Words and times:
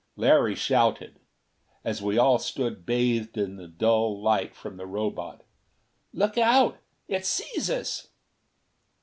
Larry 0.15 0.55
shouted, 0.55 1.19
as 1.83 2.01
we 2.01 2.17
all 2.17 2.39
stood 2.39 2.87
bathed 2.87 3.37
in 3.37 3.57
the 3.57 3.67
dull 3.67 4.19
light 4.19 4.55
from 4.55 4.77
the 4.77 4.87
Robot: 4.87 5.43
"Look 6.11 6.39
out! 6.39 6.79
It 7.07 7.23
sees 7.23 7.69
us!" 7.69 8.07